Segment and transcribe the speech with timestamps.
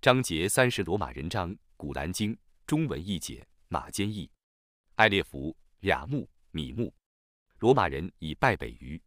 [0.00, 2.34] 章节三十罗马人章，古兰经
[2.66, 4.30] 中文译解，马坚译。
[4.94, 6.90] 艾列弗、雅木、米木，
[7.58, 8.98] 罗马人已败北于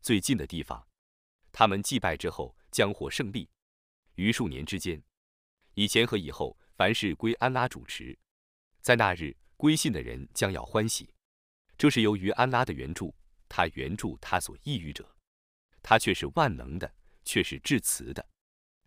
[0.00, 0.86] 最近的地方，
[1.50, 3.50] 他们祭拜之后将获胜利。
[4.14, 5.02] 于数年之间，
[5.74, 8.16] 以前和以后，凡是归安拉主持，
[8.80, 11.12] 在那日归信的人将要欢喜。
[11.76, 13.12] 这是由于安拉的援助，
[13.48, 15.12] 他援助他所抑郁者，
[15.82, 16.94] 他却是万能的，
[17.24, 18.24] 却是至慈的。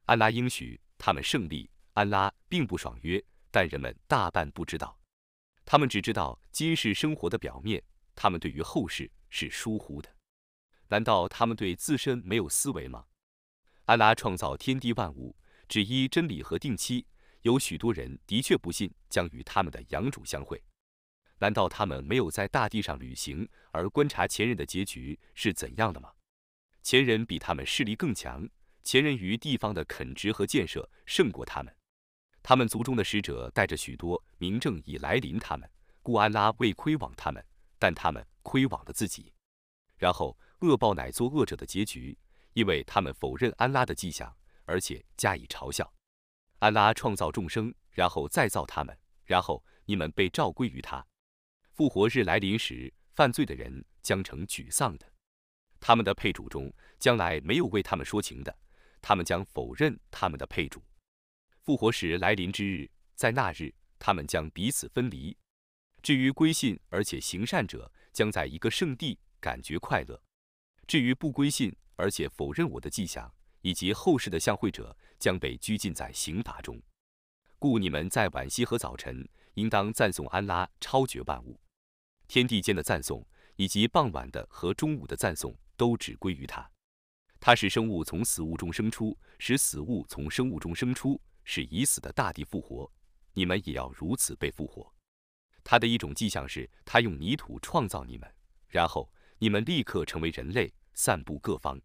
[0.06, 1.70] 安拉应许他们胜利。
[1.96, 4.98] 安拉并不爽约，但人们大半不知道。
[5.66, 7.84] 他们只知道今世生活的表面，
[8.16, 10.10] 他们对于后世是疏忽的。
[10.88, 13.04] 难道他们对自身没有思维吗？
[13.84, 15.36] 安拉创造天地万物，
[15.68, 17.06] 只依真理和定期。
[17.42, 20.64] 有许多人的确不信将与他们的养主相会。
[21.40, 26.14] 难道他们没有在大地上旅行而观察前人的结局是怎样的吗？
[26.82, 28.48] 前人比他们势力更强，
[28.84, 31.76] 前人于地方的垦殖和建设胜过他们。
[32.42, 35.70] 他们族中的使者带着许多明证已来临，他们
[36.02, 37.44] 故安拉未亏枉他们，
[37.80, 39.34] 但他们亏枉了自己。
[39.98, 42.18] 然后恶报乃作恶者的结局，
[42.52, 45.92] 因为他们否认安拉的迹象，而且加以嘲笑。
[46.60, 51.06] 安拉创造众生，然后再造他们，然后你们被召归于他。
[51.72, 55.10] 复活日来临时，犯罪的人将成沮丧的。
[55.80, 58.56] 他们的配主中将来没有为他们说情的，
[59.04, 60.82] 他们将否认他们的配主。
[61.62, 65.38] 复活时来临之日，在那日，他们将彼此分离。
[66.02, 70.16] 至于归信而且行善者，将在一个圣地感觉快乐；
[70.88, 76.82] 至于不归信而且否认我的迹象以及后世的相会者，将被拘禁在刑罚中。
[77.60, 81.60] 故你们在晚夕和早晨，应当赞颂安拉，超绝万物。
[82.28, 86.70] 天地间的赞颂，以及傍晚的和中午的赞颂，都只归于他。
[87.46, 91.20] 他使生物从死物中生出，使死物从生物中生出。
[91.44, 92.90] 使已死的大地复活，
[93.34, 94.90] 你们也要如此被复活。
[95.62, 98.34] 他的一种迹象是，他用泥土创造你们，
[98.70, 101.78] 然后你们立刻成为人类，散布各方。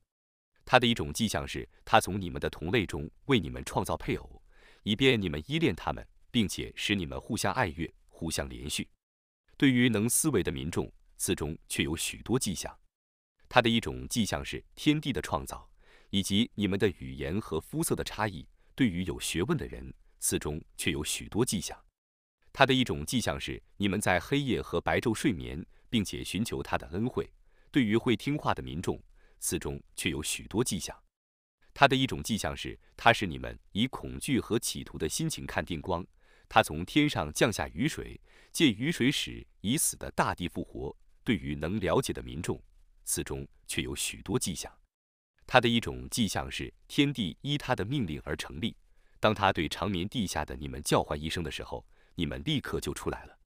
[0.65, 4.41] 他的一种迹象是，他从你们的同类中为你们创造配偶，
[4.85, 8.89] 以便你们依恋他们，并且使你们互相爱悦，互相连续。
[9.57, 12.73] 对于能思维的民众，此中却有许多迹象。
[13.49, 15.69] 他的一种迹象是天地的创造，
[16.11, 18.47] 以及你们的语言和肤色的差异。
[18.75, 21.77] 对于有学问的人，此中却有许多迹象。
[22.53, 27.29] 他的一种迹象是，你们在黑夜和白昼睡眠，并且寻求他的恩惠。
[27.71, 29.01] 对于会听话的民众，
[29.39, 30.97] 此中却有许多迹象。
[31.73, 36.05] 他的一种迹象是，他使你们以恐惧和企图的心情看电光。
[36.49, 38.21] 他从天上降下雨水，
[38.53, 40.97] 借雨水使已死的大地复活。
[41.23, 42.61] 对于能了解的民众，
[43.09, 44.71] 此中却有许多迹象。
[45.47, 48.77] 他的一种迹象是，天地依他的命令而成立。
[49.19, 53.39] 当他对长眠地下的你们叫唤一声的时候，你们立刻就出来了。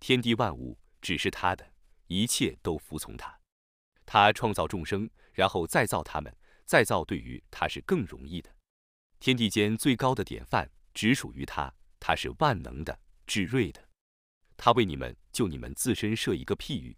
[0.00, 1.72] 天地万物只是他的，
[2.08, 3.38] 一切都服从他。
[4.04, 6.36] 他创造众生，然后再造他们。
[6.64, 8.52] 再造对于他是更容易的。
[9.20, 13.88] 天地间最高的典范只属于他，他是万能的、至睿的。
[14.56, 16.96] 他为你们就你们自身设一个譬喻。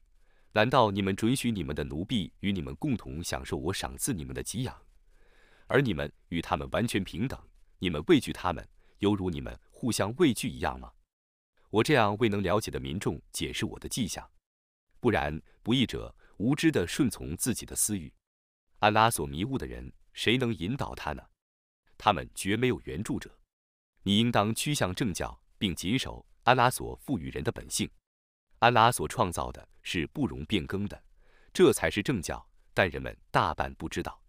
[0.58, 4.76] 难道你们准许你们的奴婢与你们共同享受我赏赐你们的给养，
[5.68, 7.40] 而你们与他们完全平等？
[7.78, 8.68] 你们畏惧他们，
[8.98, 10.92] 犹如你们互相畏惧一样吗？
[11.70, 14.28] 我这样未能了解的民众解释我的迹象，
[14.98, 18.12] 不然不义者无知的顺从自己的私欲。
[18.80, 21.22] 安拉所迷雾的人，谁能引导他呢？
[21.96, 23.38] 他们绝没有援助者。
[24.02, 27.88] 你应当趋向正教，并谨守安拉所赋予人的本性。
[28.58, 31.02] 安拉所创造的是不容变更的，
[31.52, 32.44] 这才是正教。
[32.74, 34.22] 但人们大半不知道。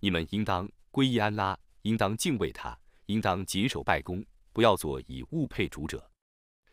[0.00, 6.10] 你们应当皈依安拉，应当敬畏他，应当谨守拜功，不要做以物配主者，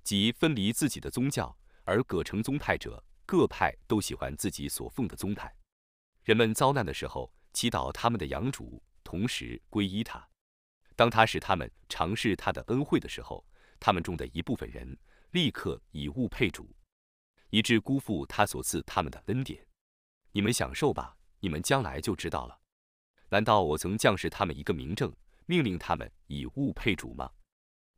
[0.04, 3.04] 即分离自己的宗教而各成宗派者。
[3.28, 5.52] 各派都喜欢自己所奉的宗派。
[6.24, 10.30] 人们遭难的时候，祈祷他们的养主，同时皈依他。
[10.96, 13.44] 当他使他们尝试他的恩惠的时候，
[13.80, 14.96] 他们中的一部分人
[15.32, 16.70] 立刻以物配主。
[17.50, 19.66] 以致辜负他所赐他们的恩典，
[20.32, 22.60] 你们享受吧，你们将来就知道了。
[23.30, 25.14] 难道我曾降示他们一个明证，
[25.46, 27.32] 命令他们以物配主吗？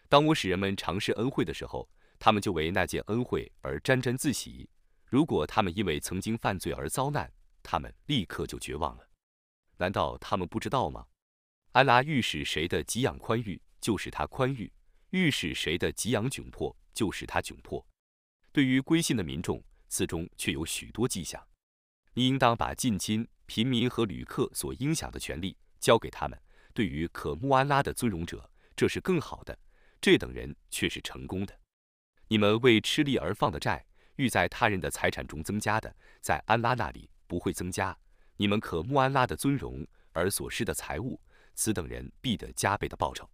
[0.09, 4.69] 当我使人们尝试恩惠的时候，他们就为那件恩惠而沾沾自喜。
[5.05, 9.07] 如果他们因为曾经犯罪而遭难，他们立刻就绝望了。
[9.77, 11.05] 难道他们不知道吗？
[11.73, 14.71] 安拉欲使谁的给养宽裕，就使他宽裕；
[15.11, 17.85] 欲使谁的给养窘迫，就使他窘迫。
[18.57, 21.39] 对于归信的民众，此中却有许多迹象。
[22.15, 26.35] 你应当把近亲、平民和旅客所应享的权利交给他们。
[26.73, 29.55] 对于可穆安拉的尊荣者，这是更好的，
[30.01, 31.55] 这等人却是成功的。
[32.29, 37.95] 你们为吃力而放的债，欲在他人的财产中增加的，在安拉那里不会增加。
[38.37, 41.21] 你们可慕安拉的尊荣而所失的财物，
[41.53, 43.29] 此等人必得加倍的报酬。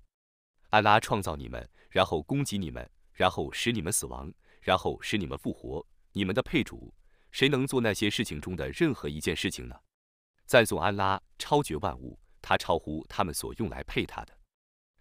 [0.71, 4.29] 安拉创造你们，然后攻击你们，然后使你们死亡，
[4.63, 5.85] 然后使你们复活。
[6.13, 6.91] 你们的配主，
[7.31, 9.75] 谁能做那些事情中的任何一件事情呢？
[10.47, 14.35] 赞颂安拉超绝万物，他超乎他们所用来配他的。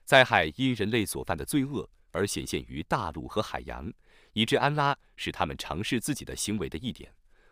[0.05, 1.89] 灾害因人类所犯的罪恶。
[2.15, 3.91] 而显现于大陆和海洋，
[4.35, 7.11] 以致安拉使他们尝试自己的行为的一点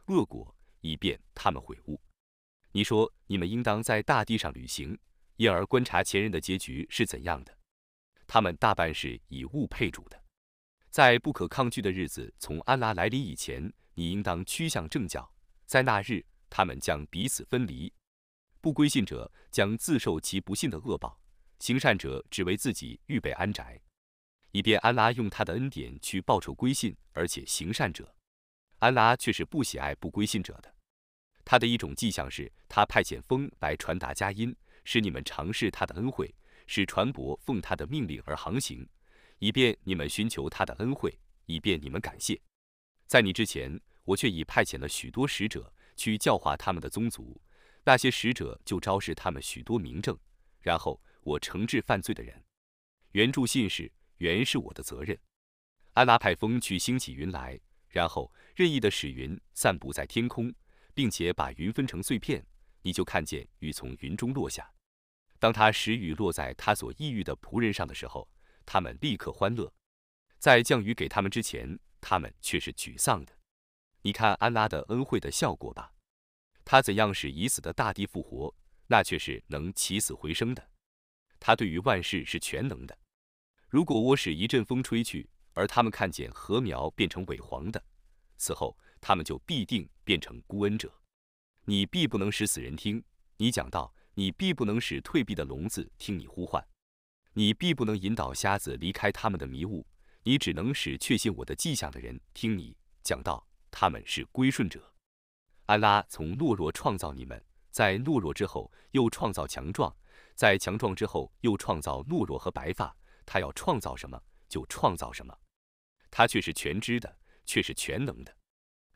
[0.08, 1.98] 恶果，以便他们悔悟。
[2.72, 4.98] 你说你们应当在大地上旅行，
[5.36, 7.56] 因而观察前人的结局是怎样的。
[8.26, 10.19] 他们大半是以物配主的。
[10.90, 15.32] 在不可抗拒的日子从安拉来临以前，你应当趋向正教。
[15.64, 17.92] 在那日，他们将彼此分离，
[18.60, 21.20] 不归信者将自受其不信的恶报，
[21.60, 23.80] 行善者只为自己预备安宅。
[24.50, 28.12] 以便安拉用他的恩典去报仇归信而且行善者，
[28.80, 30.74] 安拉却是不喜爱不归信者的。
[31.44, 34.54] 他的一种迹象是，他派遣风来传达佳音，
[34.84, 36.34] 使你们尝试他的恩惠，
[36.66, 38.84] 使船舶奉他的命令而航行，
[39.40, 42.40] 以便你们寻求他的恩惠，以便你们感谢。
[43.06, 47.38] 在你之前，我却已派遣了许多使者去教化他们的宗族，
[47.84, 50.16] 那些使者就昭示他们许多明证，
[50.60, 52.42] 然后我惩治犯罪的人，
[53.12, 53.92] 援助信使。
[54.18, 55.18] 原是我的责任。
[55.94, 57.58] 安拉派风去兴起云来，
[57.88, 60.54] 然后任意的使云散布在天空，
[60.92, 62.46] 并且把云分成碎片，
[62.82, 64.70] 你就看见雨从云中落下。
[65.38, 68.28] 当他使雨落在他所抑郁的仆人上的时候，
[68.72, 69.72] 他们立刻欢乐；
[70.38, 73.36] 在降雨给他们之前，他们却是沮丧的。
[74.02, 75.92] 你看安拉的恩惠的效果吧，
[76.64, 78.54] 他怎样使已死的大地复活，
[78.86, 80.70] 那却是能起死回生的。
[81.40, 82.96] 他对于万事是全能的。
[83.68, 87.84] 如果我使一阵风吹去，而他们看见禾苗变成萎黄的，
[88.36, 90.94] 此后他们就必定变成孤恩者。
[91.64, 93.02] 你必不能使死人听
[93.36, 96.64] 你讲道，你必不能使退避的聋子听你呼唤，
[97.34, 99.86] 你必不能引导瞎子离开他们的迷雾。
[100.22, 104.92] 你只能使确信我的迹象的人听你讲道，他们是归顺者。
[105.66, 109.94] 安拉从懦弱创造你们，在懦弱之后又创造强壮，
[110.34, 112.94] 在强壮之后又创造懦弱和白发。
[113.24, 115.34] 他要创造什么就创造什么，
[116.10, 118.36] 他却是全知的，却是全能的。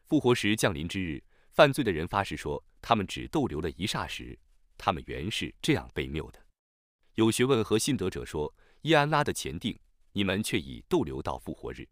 [0.09, 1.23] 复活时降临之日，
[1.53, 4.39] 犯罪的人发誓说，他们只逗留了一霎时，
[4.77, 6.44] 他们原是这样被谬的。
[7.15, 8.53] 有学问和信德者说，
[8.83, 9.79] 伊安拉的前定，
[10.13, 11.89] 你们却已逗留到复活日，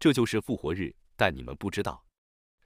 [0.00, 0.94] 这就是复活日。
[1.14, 2.04] 但你们不知道，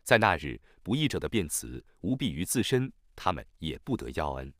[0.02, 4.52] 在那日，不义者的辩词无弊于自身，他们也不得邀恩。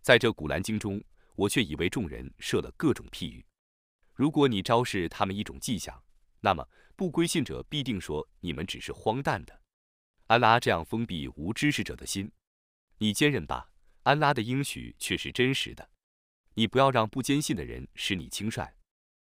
[0.00, 1.02] 在这古兰经中，
[1.34, 3.44] 我却以为众人设了各种譬喻。
[4.14, 6.02] 如果你昭示他们一种迹象，
[6.40, 9.60] 那么不归信者必定说你们只是荒诞的。
[10.26, 12.30] 安拉这样封闭无知识者的心，
[12.98, 13.72] 你坚忍吧。
[14.04, 15.88] 安拉的应许却是真实的，
[16.60, 18.79] 你不要让不坚信的人使你轻率。